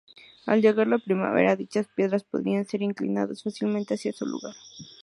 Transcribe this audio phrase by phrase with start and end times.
[0.47, 4.55] Al llegar la primavera, dichas piedras podrían ser inclinadas fácilmente hacia su lugar.